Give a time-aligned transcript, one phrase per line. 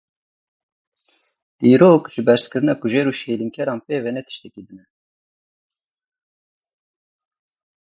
[1.61, 4.85] Dîrok, ji berzkirina kujer û şêlînkeran pê ve ne tiştekî din e.